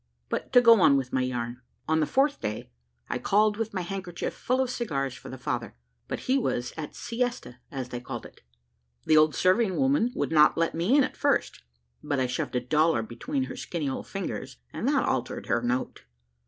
[0.29, 1.61] But to go on with my yarn.
[1.87, 2.71] On the fourth day,
[3.07, 5.75] I called with my handkerchief full of cigars for the father,
[6.07, 8.41] but he was at siesta, as they called it.
[9.05, 11.61] The old serving woman would not let me in at first:
[12.01, 16.03] but I shoved a dollar between her skinny old fingers, and that altered her note.